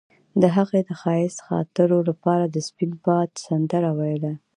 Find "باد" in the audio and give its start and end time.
3.05-3.29